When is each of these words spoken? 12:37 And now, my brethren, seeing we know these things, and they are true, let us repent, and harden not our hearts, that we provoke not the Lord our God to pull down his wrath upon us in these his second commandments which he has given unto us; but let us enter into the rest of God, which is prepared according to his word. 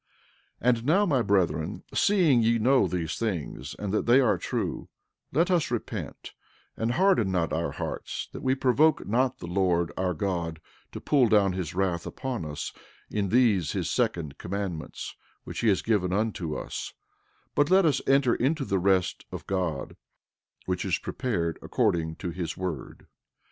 12:37 0.63 0.67
And 0.69 0.85
now, 0.85 1.05
my 1.05 1.21
brethren, 1.21 1.83
seeing 1.93 2.39
we 2.41 2.57
know 2.57 2.87
these 2.87 3.19
things, 3.19 3.75
and 3.77 3.93
they 3.93 4.19
are 4.19 4.35
true, 4.39 4.89
let 5.31 5.51
us 5.51 5.69
repent, 5.69 6.33
and 6.75 6.93
harden 6.93 7.29
not 7.31 7.53
our 7.53 7.73
hearts, 7.73 8.27
that 8.31 8.41
we 8.41 8.55
provoke 8.55 9.05
not 9.05 9.37
the 9.37 9.45
Lord 9.45 9.91
our 9.97 10.15
God 10.15 10.59
to 10.91 10.99
pull 10.99 11.27
down 11.27 11.53
his 11.53 11.75
wrath 11.75 12.07
upon 12.07 12.45
us 12.45 12.73
in 13.11 13.29
these 13.29 13.73
his 13.73 13.91
second 13.91 14.39
commandments 14.39 15.15
which 15.43 15.59
he 15.59 15.67
has 15.67 15.83
given 15.83 16.11
unto 16.11 16.55
us; 16.57 16.93
but 17.53 17.69
let 17.69 17.85
us 17.85 18.01
enter 18.07 18.33
into 18.33 18.65
the 18.65 18.79
rest 18.79 19.25
of 19.31 19.45
God, 19.45 19.95
which 20.65 20.83
is 20.83 20.97
prepared 20.97 21.59
according 21.61 22.15
to 22.15 22.31
his 22.31 22.57
word. 22.57 23.05